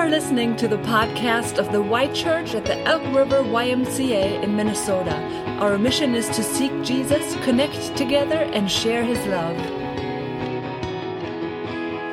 [0.00, 4.56] are listening to the podcast of the Y Church at the Elk River YMCA in
[4.56, 5.14] Minnesota.
[5.60, 9.54] Our mission is to seek Jesus, connect together, and share his love.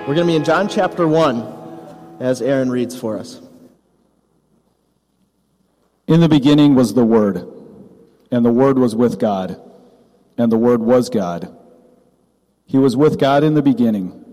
[0.06, 3.40] We're going to be in John chapter 1 as Aaron reads for us.
[6.08, 7.48] In the beginning was the Word,
[8.32, 9.62] and the Word was with God,
[10.38, 11.58] and the Word was God.
[12.66, 14.26] He was with God in the beginning.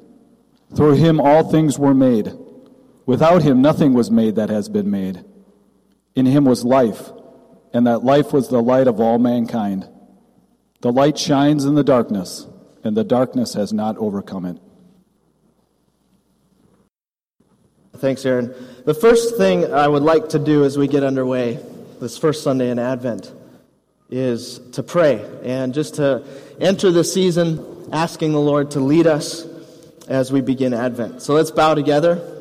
[0.74, 2.36] Through him all things were made.
[3.06, 5.24] Without him nothing was made that has been made.
[6.14, 7.10] In him was life,
[7.72, 9.88] and that life was the light of all mankind.
[10.80, 12.46] The light shines in the darkness,
[12.82, 14.58] and the darkness has not overcome it.
[17.96, 18.54] Thanks, Aaron.
[18.84, 21.58] The first thing I would like to do as we get underway,
[22.00, 23.32] this first Sunday in Advent,
[24.10, 26.24] is to pray and just to
[26.60, 29.46] enter the season asking the Lord to lead us
[30.08, 31.22] as we begin Advent.
[31.22, 32.33] So let's bow together.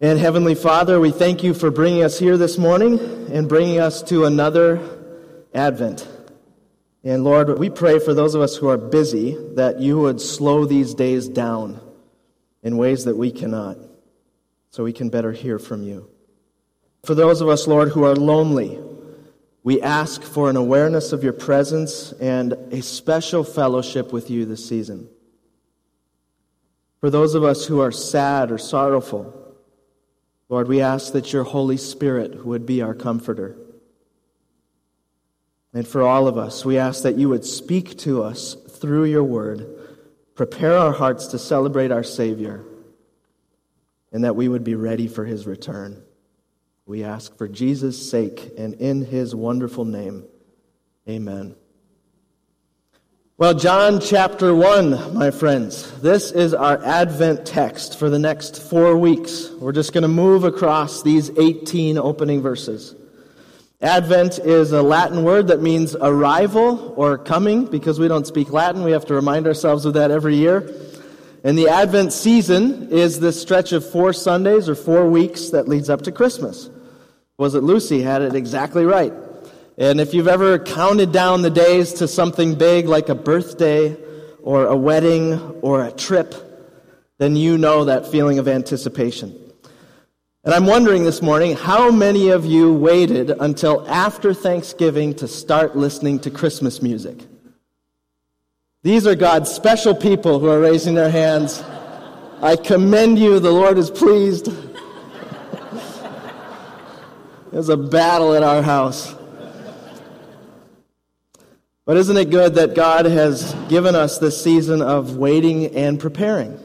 [0.00, 3.00] And Heavenly Father, we thank you for bringing us here this morning
[3.32, 4.80] and bringing us to another
[5.52, 6.06] Advent.
[7.02, 10.66] And Lord, we pray for those of us who are busy that you would slow
[10.66, 11.80] these days down
[12.62, 13.76] in ways that we cannot,
[14.70, 16.08] so we can better hear from you.
[17.04, 18.78] For those of us, Lord, who are lonely,
[19.64, 24.64] we ask for an awareness of your presence and a special fellowship with you this
[24.64, 25.08] season.
[27.00, 29.47] For those of us who are sad or sorrowful,
[30.48, 33.56] Lord, we ask that your Holy Spirit would be our comforter.
[35.74, 39.24] And for all of us, we ask that you would speak to us through your
[39.24, 39.66] word,
[40.34, 42.64] prepare our hearts to celebrate our Savior,
[44.10, 46.02] and that we would be ready for his return.
[46.86, 50.24] We ask for Jesus' sake and in his wonderful name.
[51.06, 51.54] Amen.
[53.38, 55.92] Well, John chapter 1, my friends.
[56.00, 59.48] This is our Advent text for the next four weeks.
[59.60, 62.96] We're just going to move across these 18 opening verses.
[63.80, 67.66] Advent is a Latin word that means arrival or coming.
[67.66, 70.68] Because we don't speak Latin, we have to remind ourselves of that every year.
[71.44, 75.88] And the Advent season is this stretch of four Sundays or four weeks that leads
[75.88, 76.70] up to Christmas
[77.38, 79.12] was it Lucy had it exactly right.
[79.78, 83.96] And if you've ever counted down the days to something big like a birthday
[84.42, 86.34] or a wedding or a trip,
[87.18, 89.32] then you know that feeling of anticipation.
[90.42, 95.76] And I'm wondering this morning how many of you waited until after Thanksgiving to start
[95.76, 97.16] listening to Christmas music?
[98.82, 101.62] These are God's special people who are raising their hands.
[102.40, 103.38] I commend you.
[103.38, 104.46] The Lord is pleased.
[107.52, 109.14] There's a battle at our house.
[111.88, 116.60] But isn't it good that God has given us this season of waiting and preparing?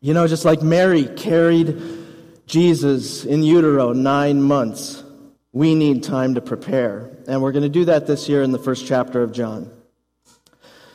[0.00, 1.76] You know, just like Mary carried
[2.46, 5.02] Jesus in utero nine months,
[5.50, 7.10] we need time to prepare.
[7.26, 9.72] And we're going to do that this year in the first chapter of John.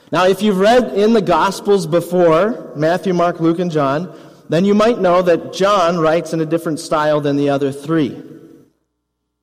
[0.09, 4.17] Now, if you've read in the Gospels before, Matthew, Mark, Luke, and John,
[4.47, 8.23] then you might know that John writes in a different style than the other three.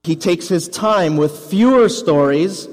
[0.04, 2.66] He takes his time with fewer stories,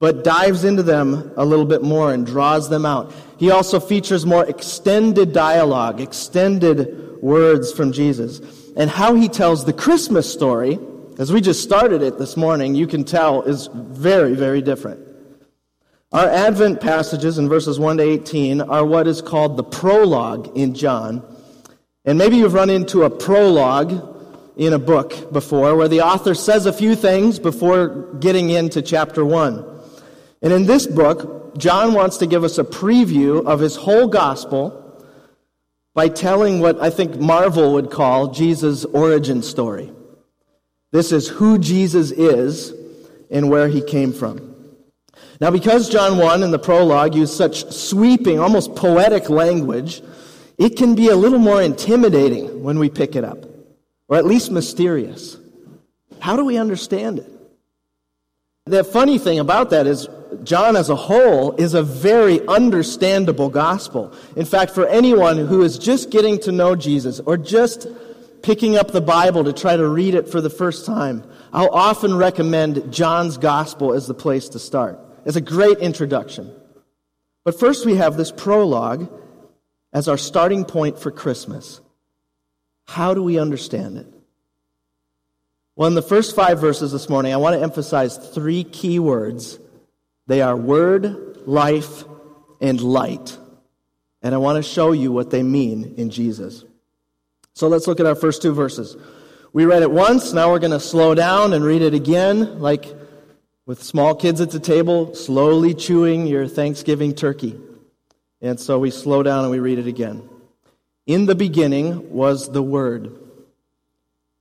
[0.00, 3.12] but dives into them a little bit more and draws them out.
[3.36, 8.40] He also features more extended dialogue, extended words from Jesus.
[8.76, 10.78] And how he tells the Christmas story,
[11.18, 15.06] as we just started it this morning, you can tell is very, very different.
[16.12, 20.74] Our Advent passages in verses 1 to 18 are what is called the prologue in
[20.74, 21.22] John.
[22.06, 24.16] And maybe you've run into a prologue
[24.56, 29.24] in a book before where the author says a few things before getting into chapter
[29.24, 29.69] 1.
[30.42, 34.76] And in this book, John wants to give us a preview of his whole gospel
[35.94, 39.92] by telling what I think Marvel would call Jesus' origin story.
[40.92, 42.72] This is who Jesus is
[43.30, 44.54] and where he came from.
[45.40, 50.02] Now, because John 1 in the prologue used such sweeping, almost poetic language,
[50.58, 53.46] it can be a little more intimidating when we pick it up
[54.08, 55.38] or at least mysterious.
[56.18, 57.39] How do we understand it?
[58.66, 60.08] The funny thing about that is,
[60.44, 64.12] John as a whole is a very understandable gospel.
[64.36, 67.88] In fact, for anyone who is just getting to know Jesus or just
[68.42, 72.16] picking up the Bible to try to read it for the first time, I'll often
[72.16, 75.00] recommend John's gospel as the place to start.
[75.24, 76.54] It's a great introduction.
[77.44, 79.10] But first, we have this prologue
[79.92, 81.80] as our starting point for Christmas.
[82.86, 84.06] How do we understand it?
[85.80, 89.58] Well, in the first five verses this morning, I want to emphasize three key words.
[90.26, 92.04] They are word, life,
[92.60, 93.38] and light.
[94.20, 96.66] And I want to show you what they mean in Jesus.
[97.54, 98.94] So let's look at our first two verses.
[99.54, 102.84] We read it once, now we're going to slow down and read it again, like
[103.64, 107.58] with small kids at the table, slowly chewing your Thanksgiving turkey.
[108.42, 110.28] And so we slow down and we read it again.
[111.06, 113.29] In the beginning was the Word,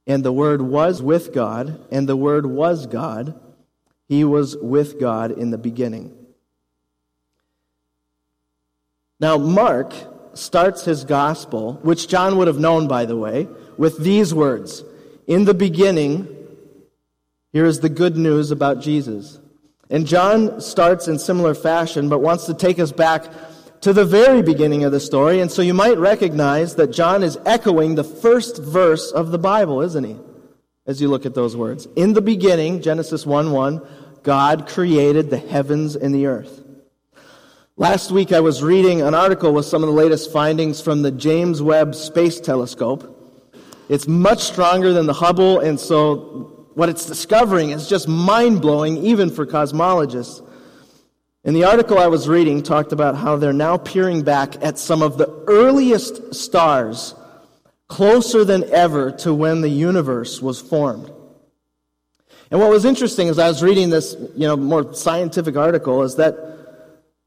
[0.09, 3.39] and the Word was with God, and the Word was God.
[4.07, 6.17] He was with God in the beginning.
[9.19, 9.93] Now, Mark
[10.33, 13.47] starts his gospel, which John would have known, by the way,
[13.77, 14.83] with these words
[15.27, 16.27] In the beginning,
[17.53, 19.39] here is the good news about Jesus.
[19.91, 23.25] And John starts in similar fashion, but wants to take us back
[23.81, 25.39] to the very beginning of the story.
[25.39, 29.81] And so you might recognize that John is echoing the first verse of the Bible,
[29.81, 30.17] isn't he?
[30.85, 31.87] As you look at those words.
[31.95, 33.81] In the beginning, Genesis 1 1,
[34.23, 36.63] God created the heavens and the earth.
[37.77, 41.11] Last week I was reading an article with some of the latest findings from the
[41.11, 43.15] James Webb Space Telescope.
[43.87, 48.97] It's much stronger than the Hubble, and so what it's discovering is just mind blowing,
[48.97, 50.45] even for cosmologists.
[51.45, 55.01] And the article I was reading talked about how they're now peering back at some
[55.01, 57.15] of the earliest stars,
[57.87, 61.11] closer than ever to when the universe was formed.
[62.51, 66.15] And what was interesting as I was reading this, you know, more scientific article is
[66.15, 66.35] that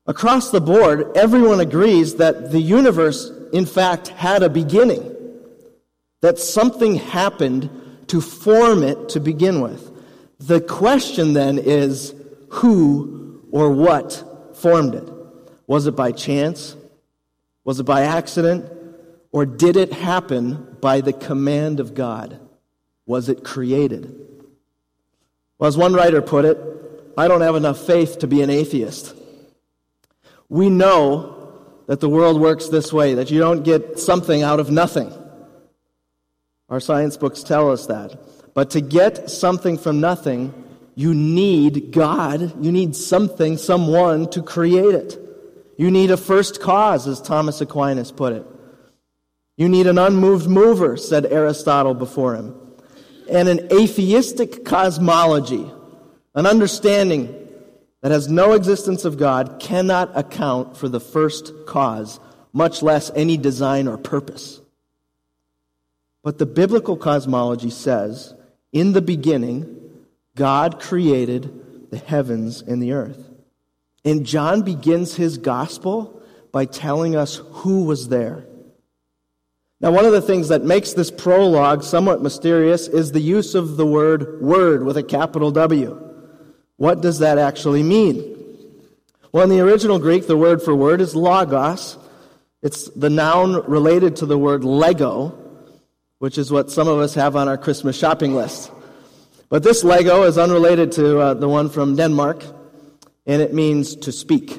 [0.07, 5.09] across the board, everyone agrees that the universe, in fact, had a beginning.
[6.21, 7.71] That something happened
[8.09, 9.91] to form it to begin with.
[10.39, 12.15] The question then is
[12.51, 13.22] who
[13.53, 15.09] or what formed it?
[15.69, 16.75] Was it by chance?
[17.65, 18.71] Was it by accident?
[19.31, 22.41] Or did it happen by the command of God?
[23.07, 24.19] Was it created?
[25.59, 26.59] Well, as one writer put it,
[27.17, 29.15] I don't have enough faith to be an atheist.
[30.49, 31.53] We know
[31.87, 35.13] that the world works this way, that you don't get something out of nothing.
[36.69, 38.19] Our science books tell us that.
[38.55, 40.53] But to get something from nothing,
[40.95, 42.65] you need God.
[42.65, 45.19] You need something, someone to create it.
[45.79, 48.47] You need a first cause, as Thomas Aquinas put it.
[49.57, 52.55] You need an unmoved mover, said Aristotle before him.
[53.31, 55.71] And an atheistic cosmology,
[56.35, 57.39] an understanding
[58.03, 62.21] that has no existence of God, cannot account for the first cause,
[62.53, 64.61] much less any design or purpose.
[66.23, 68.35] But the biblical cosmology says,
[68.73, 69.82] in the beginning,
[70.35, 73.29] God created the heavens and the earth.
[74.05, 78.47] And John begins his gospel by telling us who was there.
[79.81, 83.77] Now, one of the things that makes this prologue somewhat mysterious is the use of
[83.77, 85.99] the word word with a capital W.
[86.77, 88.29] What does that actually mean?
[89.33, 91.99] Well, in the original Greek, the word for word is logos.
[92.63, 95.37] It's the noun related to the word Lego,
[96.19, 98.71] which is what some of us have on our Christmas shopping list.
[99.53, 102.43] But this Lego is unrelated to uh, the one from Denmark,
[103.27, 104.59] and it means to speak.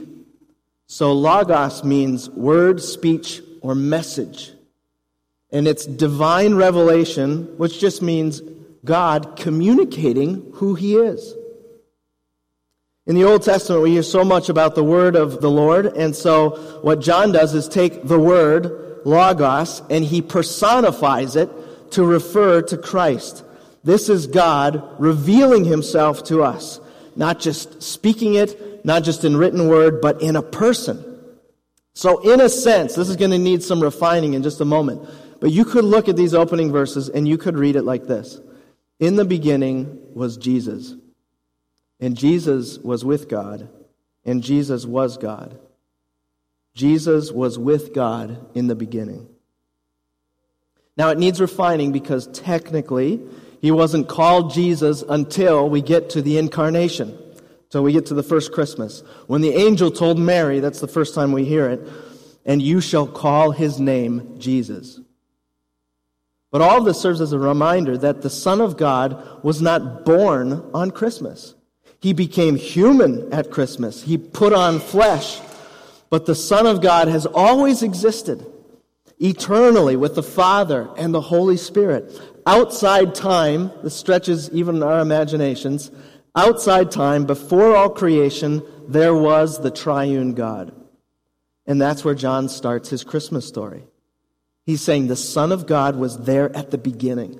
[0.85, 4.51] So logos means word, speech, or message.
[5.51, 8.43] And it's divine revelation, which just means
[8.85, 11.33] God communicating who he is.
[13.07, 16.15] In the Old Testament, we hear so much about the word of the Lord, and
[16.15, 16.51] so
[16.83, 21.49] what John does is take the word, logos, and he personifies it
[21.93, 23.43] to refer to Christ.
[23.83, 26.79] This is God revealing himself to us,
[27.15, 31.09] not just speaking it, not just in written word, but in a person.
[31.93, 35.07] So, in a sense, this is going to need some refining in just a moment.
[35.39, 38.39] But you could look at these opening verses and you could read it like this
[38.99, 40.95] In the beginning was Jesus,
[41.99, 43.69] and Jesus was with God,
[44.25, 45.59] and Jesus was God.
[46.73, 49.27] Jesus was with God in the beginning.
[50.97, 53.21] Now, it needs refining because technically,
[53.63, 57.17] he wasn't called Jesus until we get to the incarnation.
[57.69, 59.03] So we get to the first Christmas.
[59.27, 61.79] When the angel told Mary, that's the first time we hear it,
[62.45, 64.99] and you shall call his name Jesus.
[66.51, 70.03] But all of this serves as a reminder that the Son of God was not
[70.03, 71.55] born on Christmas.
[72.01, 74.03] He became human at Christmas.
[74.03, 75.39] He put on flesh.
[76.09, 78.45] But the Son of God has always existed
[79.19, 85.91] eternally with the Father and the Holy Spirit outside time, this stretches even our imaginations,
[86.35, 90.73] outside time, before all creation, there was the triune God.
[91.65, 93.83] And that's where John starts his Christmas story.
[94.65, 97.39] He's saying the Son of God was there at the beginning.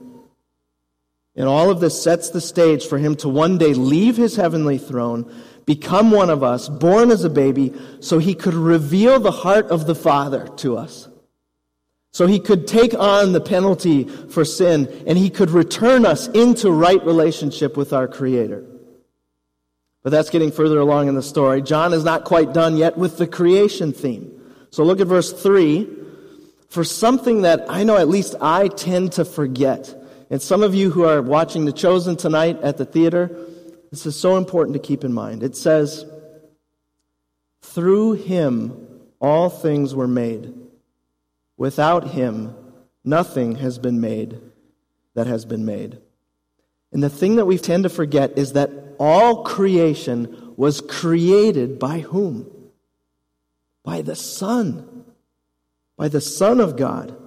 [1.36, 4.78] And all of this sets the stage for him to one day leave his heavenly
[4.78, 5.34] throne,
[5.66, 9.88] become one of us, born as a baby, so he could reveal the heart of
[9.88, 11.08] the Father to us
[12.14, 16.72] So he could take on the penalty for sin and he could return us into
[16.72, 18.64] right relationship with our Creator.
[20.04, 21.62] But that's getting further along in the story.
[21.64, 24.40] John is not quite done yet with the creation theme.
[24.70, 25.90] So look at verse 3.
[26.70, 29.96] For something that I know at least I tend to forget,
[30.30, 33.30] and some of you who are watching The Chosen tonight at the theater,
[33.92, 35.44] this is so important to keep in mind.
[35.44, 36.06] It says,
[37.62, 38.88] Through him
[39.20, 40.63] all things were made.
[41.58, 42.56] Without him,
[43.04, 44.40] nothing has been made
[45.14, 46.00] that has been made.
[46.92, 52.00] And the thing that we tend to forget is that all creation was created by
[52.00, 52.50] whom?
[53.84, 55.06] By the Son.
[55.98, 57.18] By the Son of God.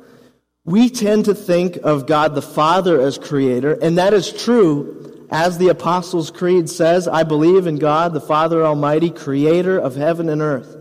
[0.65, 5.27] We tend to think of God the Father as creator, and that is true.
[5.31, 10.29] As the Apostles' Creed says, I believe in God, the Father Almighty, creator of heaven
[10.29, 10.76] and earth.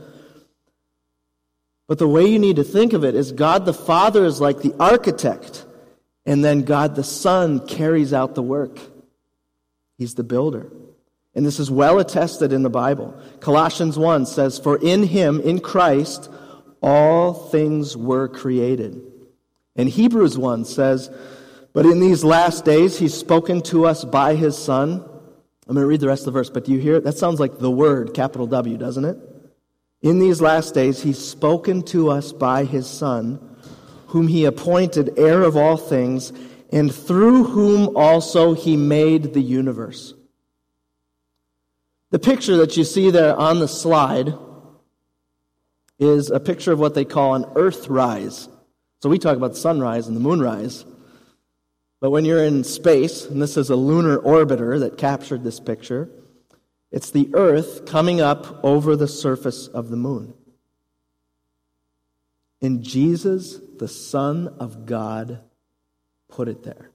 [1.88, 4.62] But the way you need to think of it is God the Father is like
[4.62, 5.66] the architect,
[6.26, 8.80] and then God the Son carries out the work.
[9.98, 10.72] He's the builder.
[11.36, 13.16] And this is well attested in the Bible.
[13.42, 16.30] Colossians 1 says, For in him, in Christ,
[16.82, 19.02] all things were created.
[19.76, 21.12] And Hebrews 1 says,
[21.74, 25.04] But in these last days he's spoken to us by his Son.
[25.68, 27.04] I'm going to read the rest of the verse, but do you hear it?
[27.04, 29.35] That sounds like the word, capital W, doesn't it?
[30.06, 33.40] In these last days he's spoken to us by his Son,
[34.06, 36.32] whom he appointed heir of all things,
[36.72, 40.14] and through whom also he made the universe.
[42.12, 44.36] The picture that you see there on the slide
[45.98, 48.48] is a picture of what they call an earthrise.
[49.02, 50.86] So we talk about sunrise and the moonrise.
[52.00, 56.12] But when you're in space, and this is a lunar orbiter that captured this picture,
[56.96, 60.34] it's the Earth coming up over the surface of the moon.
[62.62, 65.42] And Jesus, the Son of God,
[66.30, 66.90] put it there.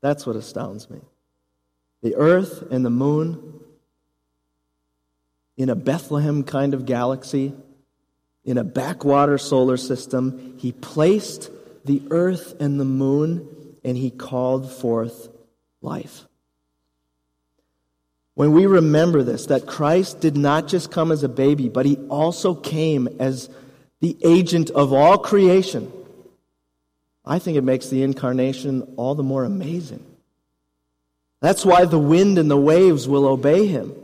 [0.00, 1.02] That's what astounds me
[2.02, 3.60] the earth and the moon
[5.56, 7.54] in a Bethlehem kind of galaxy,
[8.44, 10.56] in a backwater solar system.
[10.58, 11.50] He placed
[11.84, 15.28] the earth and the moon and he called forth
[15.80, 16.26] life.
[18.34, 21.96] When we remember this, that Christ did not just come as a baby, but he
[22.08, 23.48] also came as
[24.00, 25.90] the agent of all creation,
[27.24, 30.04] I think it makes the incarnation all the more amazing.
[31.40, 33.94] That's why the wind and the waves will obey him.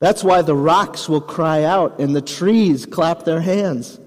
[0.00, 3.98] That's why the rocks will cry out and the trees clap their hands.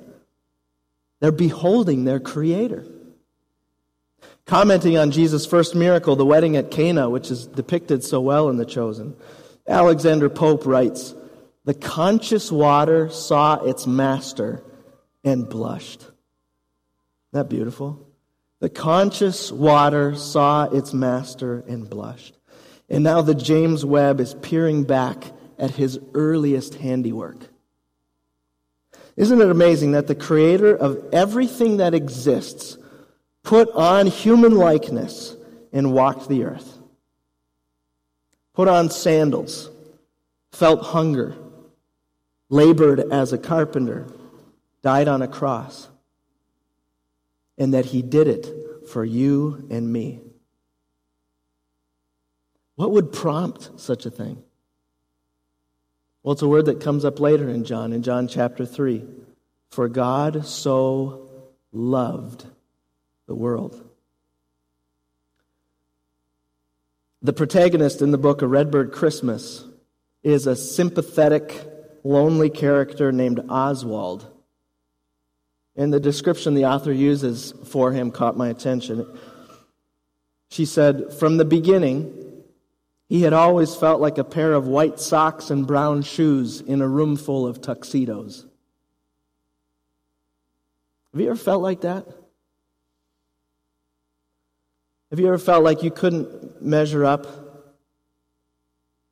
[1.19, 2.85] They're beholding their Creator.
[4.47, 8.55] Commenting on Jesus' first miracle, the wedding at Cana, which is depicted so well in
[8.55, 9.13] The Chosen,
[9.67, 11.13] Alexander Pope writes
[11.65, 14.63] The conscious water saw its master
[15.21, 15.99] and blushed.
[15.99, 16.13] Isn't
[17.33, 18.07] that beautiful?
[18.61, 22.37] The conscious water saw its master and blushed.
[22.87, 25.25] And now the James Webb is peering back
[25.59, 27.49] at his earliest handiwork.
[29.17, 32.77] Isn't it amazing that the creator of everything that exists
[33.47, 35.33] put on human likeness
[35.71, 36.77] and walked the earth?
[38.53, 39.71] Put on sandals,
[40.51, 41.33] felt hunger,
[42.49, 44.05] labored as a carpenter,
[44.81, 45.87] died on a cross,
[47.57, 48.47] and that he did it
[48.89, 50.19] for you and me.
[52.75, 54.43] What would prompt such a thing?
[56.21, 59.05] Well, it's a word that comes up later in John, in John chapter 3.
[59.69, 61.29] For God so
[61.71, 62.45] loved
[63.27, 63.87] the world.
[67.21, 69.65] The protagonist in the book A Redbird Christmas
[70.23, 71.65] is a sympathetic,
[72.03, 74.25] lonely character named Oswald.
[75.75, 79.05] And the description the author uses for him caught my attention.
[80.49, 82.43] She said, From the beginning,
[83.09, 86.87] he had always felt like a pair of white socks and brown shoes in a
[86.87, 88.45] room full of tuxedos.
[91.13, 92.05] Have you ever felt like that?
[95.09, 97.27] Have you ever felt like you couldn't measure up?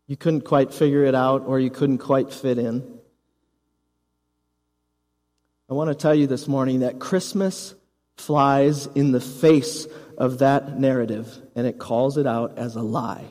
[0.08, 3.00] You couldn't quite figure it out, or you couldn't quite fit in?
[5.70, 7.74] I want to tell you this morning that Christmas
[8.18, 9.88] flies in the face
[10.18, 13.26] of that narrative, and it calls it out as a lie.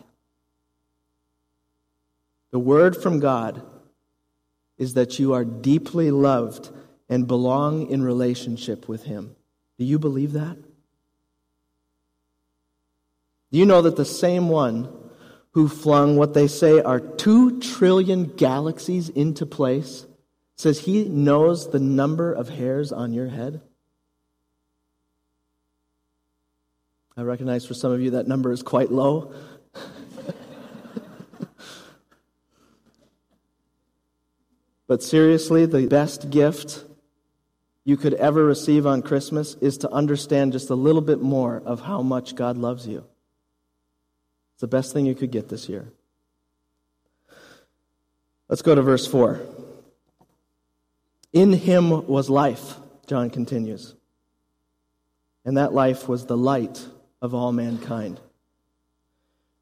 [2.51, 3.63] The word from God
[4.79, 6.71] is that you are deeply loved
[7.09, 9.37] and belong in relationship with Him.
[9.79, 10.57] Do you believe that?
[13.55, 14.93] Do you know that the same one
[15.53, 20.07] who flung what they say are two trillion galaxies into place
[20.57, 23.61] says he knows the number of hairs on your head?
[27.17, 29.33] I recognize for some of you that number is quite low.
[34.89, 36.83] but seriously, the best gift
[37.85, 41.83] you could ever receive on Christmas is to understand just a little bit more of
[41.83, 43.05] how much God loves you.
[44.65, 45.93] The best thing you could get this year.
[48.49, 49.43] Let's go to verse 4.
[51.35, 53.95] In him was life, John continues.
[55.45, 56.83] And that life was the light
[57.21, 58.19] of all mankind.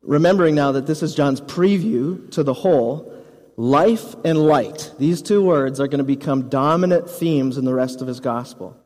[0.03, 3.13] Remembering now that this is John's preview to the whole,
[3.57, 8.01] life and light, these two words are going to become dominant themes in the rest
[8.03, 8.77] of his gospel.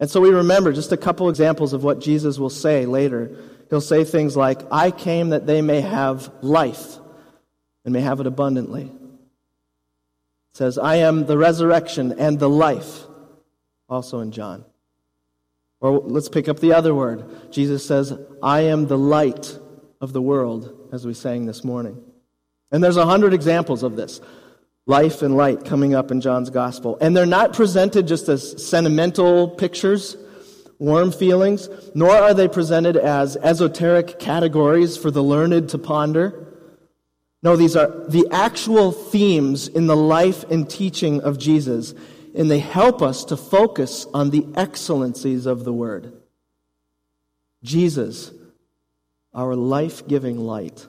[0.00, 3.36] And so we remember just a couple examples of what Jesus will say later.
[3.70, 6.98] He'll say things like, I came that they may have life
[7.84, 8.82] and may have it abundantly.
[8.82, 13.04] It says, I am the resurrection and the life,
[13.88, 14.64] also in John.
[15.80, 17.52] Or let's pick up the other word.
[17.52, 18.12] Jesus says,
[18.42, 19.56] I am the light
[20.00, 22.02] of the world, as we sang this morning.
[22.72, 24.20] And there's a hundred examples of this
[24.86, 26.98] life and light coming up in John's gospel.
[27.00, 30.16] And they're not presented just as sentimental pictures,
[30.80, 36.48] warm feelings, nor are they presented as esoteric categories for the learned to ponder.
[37.42, 41.94] No, these are the actual themes in the life and teaching of Jesus,
[42.34, 46.12] and they help us to focus on the excellencies of the Word.
[47.62, 48.32] Jesus,
[49.34, 50.86] our life giving light.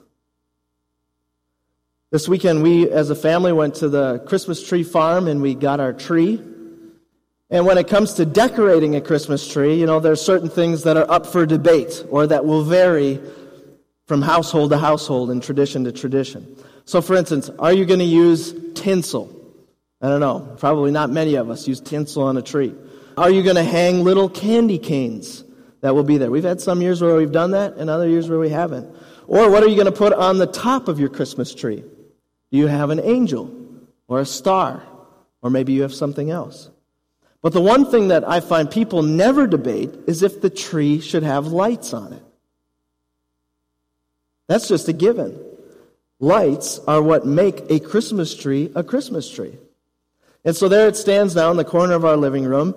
[2.12, 5.80] This weekend, we as a family went to the Christmas tree farm and we got
[5.80, 6.42] our tree.
[7.52, 10.84] And when it comes to decorating a Christmas tree, you know, there are certain things
[10.84, 13.20] that are up for debate or that will vary
[14.08, 16.56] from household to household and tradition to tradition.
[16.86, 19.38] So, for instance, are you going to use tinsel?
[20.02, 20.56] I don't know.
[20.60, 22.74] Probably not many of us use tinsel on a tree.
[23.18, 25.44] Are you going to hang little candy canes
[25.82, 26.32] that will be there?
[26.32, 28.90] We've had some years where we've done that and other years where we haven't.
[29.28, 31.84] Or what are you going to put on the top of your Christmas tree?
[32.52, 33.54] Do you have an angel
[34.08, 34.82] or a star?
[35.42, 36.71] Or maybe you have something else.
[37.42, 41.24] But the one thing that I find people never debate is if the tree should
[41.24, 42.24] have lights on it.
[44.48, 45.40] That's just a given.
[46.20, 49.58] Lights are what make a Christmas tree a Christmas tree.
[50.44, 52.76] And so there it stands now in the corner of our living room,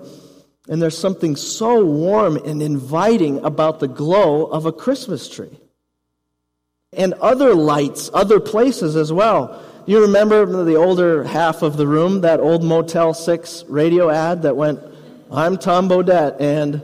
[0.67, 5.59] and there's something so warm and inviting about the glow of a Christmas tree.
[6.93, 9.61] And other lights, other places as well.
[9.87, 14.57] You remember the older half of the room, that old Motel 6 radio ad that
[14.57, 14.79] went,
[15.31, 16.81] I'm Tom Bodett, and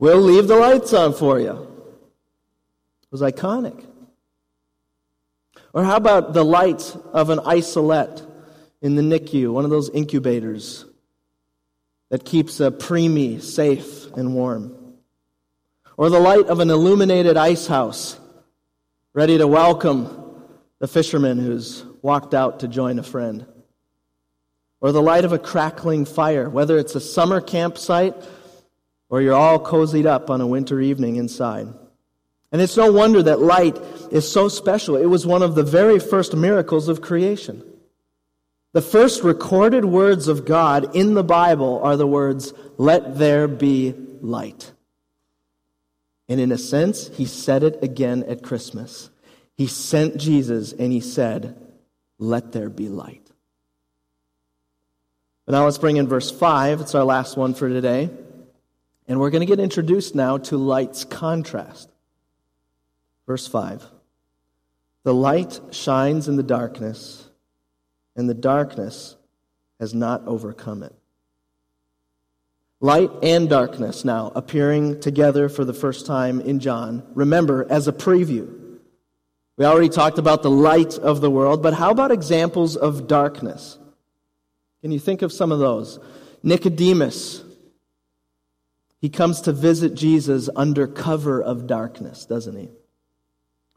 [0.00, 3.86] we'll leave the lights on for you It was iconic.
[5.72, 8.20] Or how about the light of an isolette
[8.80, 10.84] in the NICU, one of those incubators
[12.08, 14.76] that keeps a preemie safe and warm?
[15.96, 18.18] Or the light of an illuminated ice house
[19.14, 20.18] ready to welcome
[20.80, 23.46] the fisherman who's walked out to join a friend?
[24.80, 28.14] Or the light of a crackling fire, whether it's a summer campsite
[29.08, 31.68] or you're all cozied up on a winter evening inside?
[32.50, 33.78] And it's no wonder that light
[34.10, 34.96] is so special.
[34.96, 37.62] It was one of the very first miracles of creation.
[38.72, 43.94] The first recorded words of God in the Bible are the words, Let there be
[44.20, 44.72] light.
[46.28, 49.10] And in a sense, he said it again at Christmas.
[49.56, 51.61] He sent Jesus and he said,
[52.22, 53.28] Let there be light.
[55.44, 56.80] But now let's bring in verse 5.
[56.80, 58.10] It's our last one for today.
[59.08, 61.90] And we're going to get introduced now to light's contrast.
[63.26, 63.84] Verse 5
[65.02, 67.28] The light shines in the darkness,
[68.14, 69.16] and the darkness
[69.80, 70.94] has not overcome it.
[72.78, 77.02] Light and darkness now appearing together for the first time in John.
[77.14, 78.61] Remember, as a preview.
[79.56, 83.78] We already talked about the light of the world, but how about examples of darkness?
[84.80, 85.98] Can you think of some of those?
[86.42, 87.44] Nicodemus.
[89.00, 92.70] He comes to visit Jesus under cover of darkness, doesn't he?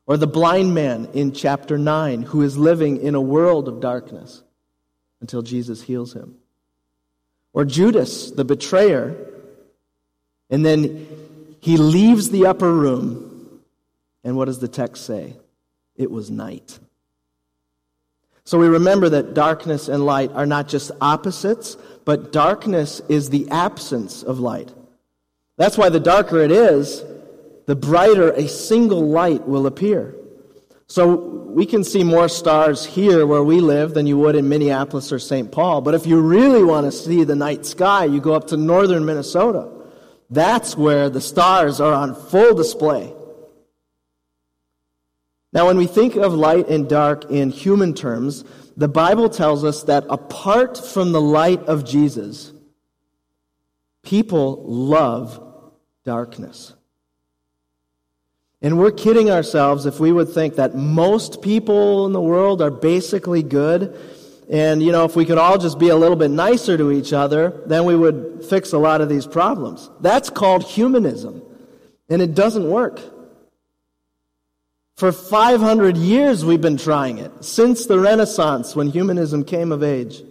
[0.07, 4.43] Or the blind man in chapter 9 who is living in a world of darkness
[5.19, 6.35] until Jesus heals him.
[7.53, 9.15] Or Judas, the betrayer,
[10.49, 11.07] and then
[11.59, 13.61] he leaves the upper room,
[14.23, 15.35] and what does the text say?
[15.95, 16.79] It was night.
[18.43, 23.49] So we remember that darkness and light are not just opposites, but darkness is the
[23.49, 24.71] absence of light.
[25.57, 27.03] That's why the darker it is,
[27.65, 30.13] the brighter a single light will appear.
[30.87, 35.11] So we can see more stars here where we live than you would in Minneapolis
[35.11, 35.51] or St.
[35.51, 35.81] Paul.
[35.81, 39.05] But if you really want to see the night sky, you go up to northern
[39.05, 39.71] Minnesota.
[40.29, 43.11] That's where the stars are on full display.
[45.55, 48.43] Now, when we think of light and dark in human terms,
[48.75, 52.51] the Bible tells us that apart from the light of Jesus,
[54.03, 55.41] people love
[56.03, 56.73] darkness.
[58.61, 62.71] And we're kidding ourselves if we would think that most people in the world are
[62.71, 63.97] basically good.
[64.51, 67.13] And, you know, if we could all just be a little bit nicer to each
[67.13, 69.89] other, then we would fix a lot of these problems.
[70.01, 71.41] That's called humanism.
[72.09, 72.99] And it doesn't work.
[74.95, 80.23] For 500 years we've been trying it, since the Renaissance when humanism came of age.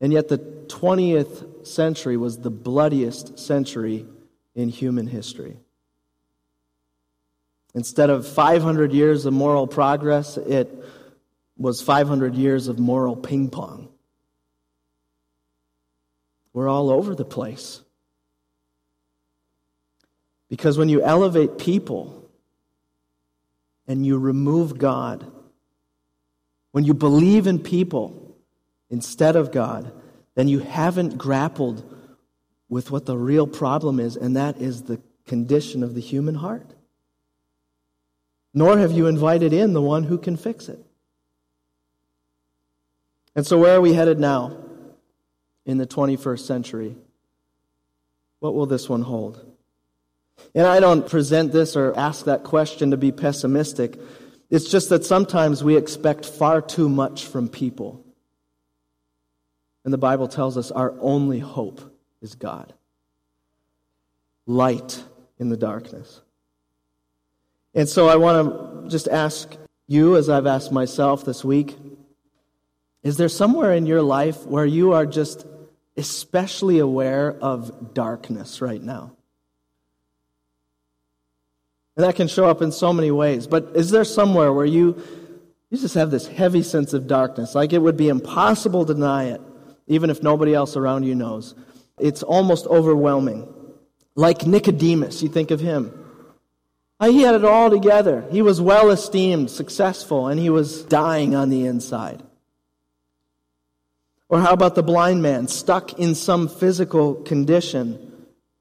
[0.00, 4.06] And yet the 20th century was the bloodiest century
[4.54, 5.56] in human history.
[7.74, 10.70] Instead of 500 years of moral progress, it
[11.56, 13.88] was 500 years of moral ping pong.
[16.52, 17.82] We're all over the place.
[20.48, 22.21] Because when you elevate people
[23.86, 25.30] and you remove God,
[26.72, 28.36] when you believe in people
[28.90, 29.92] instead of God,
[30.34, 31.84] then you haven't grappled
[32.68, 36.74] with what the real problem is, and that is the condition of the human heart
[38.54, 40.84] nor have you invited in the one who can fix it.
[43.34, 44.58] And so, where are we headed now
[45.64, 46.96] in the 21st century?
[48.40, 49.44] What will this one hold?
[50.54, 53.98] And I don't present this or ask that question to be pessimistic.
[54.50, 58.04] It's just that sometimes we expect far too much from people.
[59.84, 61.80] And the Bible tells us our only hope
[62.20, 62.74] is God.
[64.46, 65.02] Light
[65.38, 66.20] in the darkness.
[67.74, 71.76] And so I want to just ask you, as I've asked myself this week,
[73.02, 75.46] is there somewhere in your life where you are just
[75.96, 79.16] especially aware of darkness right now?
[81.96, 83.46] And that can show up in so many ways.
[83.46, 85.02] But is there somewhere where you,
[85.70, 87.54] you just have this heavy sense of darkness?
[87.54, 89.40] Like it would be impossible to deny it,
[89.86, 91.54] even if nobody else around you knows.
[91.98, 93.52] It's almost overwhelming.
[94.14, 95.98] Like Nicodemus, you think of him.
[97.00, 98.24] He had it all together.
[98.30, 102.22] He was well esteemed, successful, and he was dying on the inside.
[104.28, 108.11] Or how about the blind man, stuck in some physical condition?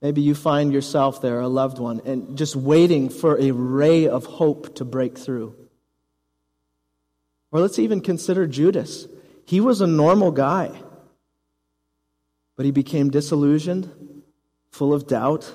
[0.02, 4.26] Maybe you find yourself there, a loved one, and just waiting for a ray of
[4.26, 5.56] hope to break through.
[7.52, 9.08] Or let's even consider Judas.
[9.46, 10.82] He was a normal guy,
[12.56, 13.92] but he became disillusioned,
[14.72, 15.52] full of doubt.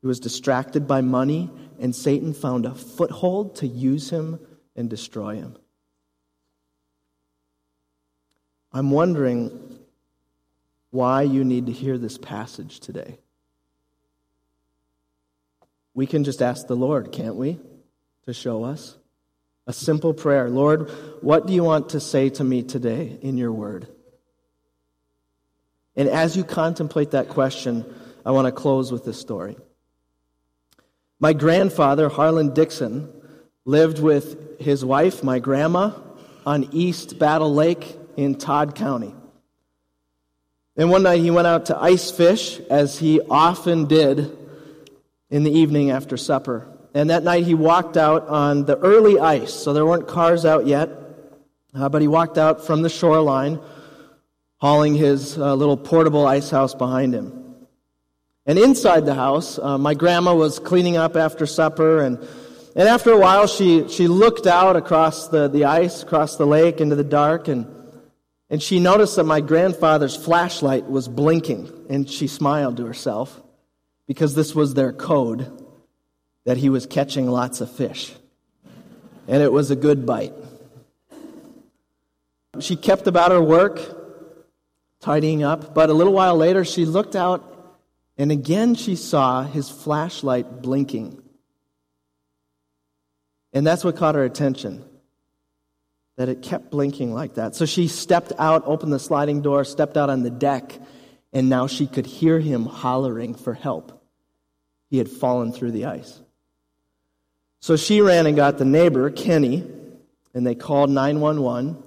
[0.00, 4.38] He was distracted by money and Satan found a foothold to use him
[4.76, 5.56] and destroy him.
[8.72, 9.78] I'm wondering
[10.90, 13.18] why you need to hear this passage today.
[15.94, 17.58] We can just ask the Lord, can't we,
[18.26, 18.96] to show us?
[19.66, 20.90] A simple prayer Lord,
[21.22, 23.88] what do you want to say to me today in your word?
[25.96, 27.84] And as you contemplate that question,
[28.26, 29.56] I want to close with this story.
[31.20, 33.08] My grandfather, Harlan Dixon,
[33.64, 35.92] lived with his wife, my grandma,
[36.44, 39.14] on East Battle Lake in Todd County.
[40.76, 44.36] And one night he went out to ice fish, as he often did
[45.30, 46.68] in the evening after supper.
[46.94, 50.66] And that night he walked out on the early ice, so there weren't cars out
[50.66, 50.90] yet,
[51.74, 53.60] uh, but he walked out from the shoreline,
[54.58, 57.56] hauling his uh, little portable ice house behind him.
[58.46, 62.18] And inside the house, uh, my grandma was cleaning up after supper, and,
[62.76, 66.80] and after a while, she, she looked out across the, the ice, across the lake,
[66.80, 67.66] into the dark, and,
[68.50, 73.40] and she noticed that my grandfather's flashlight was blinking, and she smiled to herself
[74.06, 75.50] because this was their code
[76.44, 78.12] that he was catching lots of fish.
[79.26, 80.34] And it was a good bite.
[82.60, 83.80] She kept about her work,
[85.00, 87.50] tidying up, but a little while later, she looked out
[88.16, 91.20] and again she saw his flashlight blinking.
[93.52, 94.84] And that's what caught her attention.
[96.16, 97.56] That it kept blinking like that.
[97.56, 100.78] So she stepped out, opened the sliding door, stepped out on the deck,
[101.34, 104.00] and now she could hear him hollering for help.
[104.88, 106.20] He had fallen through the ice.
[107.60, 109.64] So she ran and got the neighbor, Kenny,
[110.32, 111.82] and they called 911.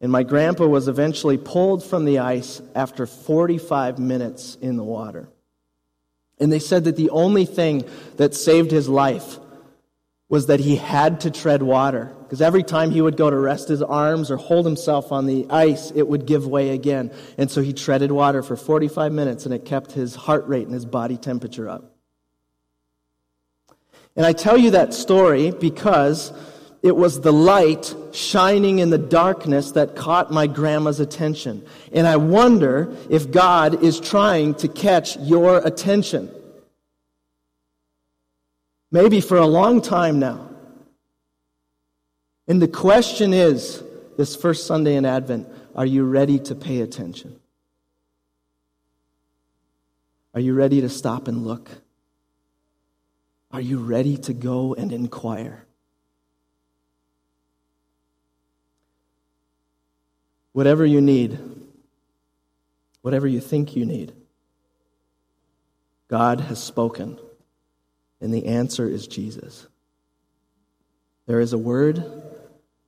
[0.00, 5.28] And my grandpa was eventually pulled from the ice after 45 minutes in the water.
[6.38, 7.84] And they said that the only thing
[8.16, 9.38] that saved his life
[10.28, 12.14] was that he had to tread water.
[12.22, 15.46] Because every time he would go to rest his arms or hold himself on the
[15.48, 17.10] ice, it would give way again.
[17.38, 20.74] And so he treaded water for 45 minutes and it kept his heart rate and
[20.74, 21.94] his body temperature up.
[24.16, 26.32] And I tell you that story because
[26.82, 31.64] it was the light shining in the darkness that caught my grandma's attention.
[31.92, 36.30] And I wonder if God is trying to catch your attention.
[38.90, 40.48] Maybe for a long time now.
[42.46, 43.82] And the question is
[44.16, 47.38] this first Sunday in Advent are you ready to pay attention?
[50.34, 51.70] Are you ready to stop and look?
[53.50, 55.64] Are you ready to go and inquire?
[60.52, 61.38] Whatever you need,
[63.02, 64.12] whatever you think you need,
[66.08, 67.18] God has spoken,
[68.20, 69.66] and the answer is Jesus.
[71.26, 72.04] There is a word,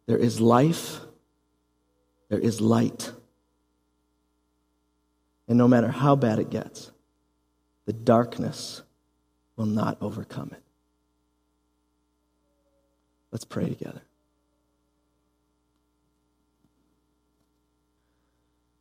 [0.07, 1.01] there is life,
[2.29, 3.13] there is light.
[5.47, 6.91] And no matter how bad it gets,
[7.87, 8.83] the darkness
[9.57, 10.63] will not overcome it.
[13.33, 14.03] Let's pray together.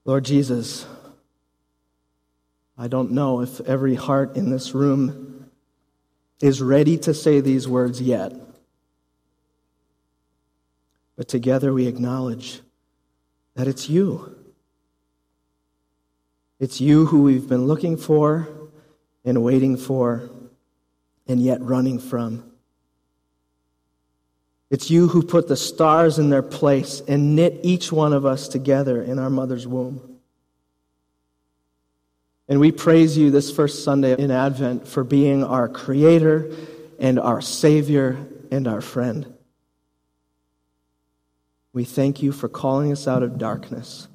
[0.06, 0.88] Lord Jesus,
[2.78, 5.39] I don't know if every heart in this room
[6.42, 8.34] is ready to say these words yet.
[11.16, 12.62] But together we acknowledge
[13.56, 14.36] that it's you.
[16.60, 18.48] It's you who we've been looking for
[19.26, 20.30] and waiting for
[21.28, 22.50] and yet running from.
[24.70, 28.48] It's you who put the stars in their place and knit each one of us
[28.48, 30.19] together in our mother's womb.
[32.50, 36.52] And we praise you this first Sunday in Advent for being our Creator
[37.00, 38.18] and our Savior
[38.50, 39.32] and our friend.
[41.74, 44.08] We thank you for calling us out of darkness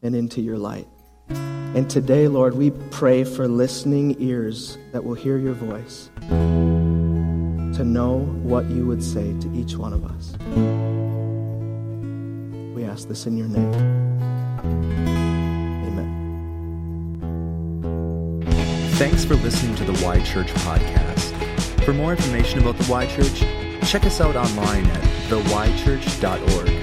[0.00, 0.86] and into your light.
[1.28, 8.18] And today, Lord, we pray for listening ears that will hear your voice to know
[8.44, 10.36] what you would say to each one of us.
[12.76, 15.31] We ask this in your name.
[19.02, 21.82] Thanks for listening to the Y Church podcast.
[21.84, 23.40] For more information about the Y Church,
[23.90, 26.81] check us out online at theychurch.org.